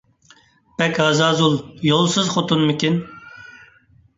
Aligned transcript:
بەك 0.79 1.01
ھازازۇل، 1.01 1.59
يولسىز 1.89 2.33
خوتۇنمىكىن. 2.37 2.99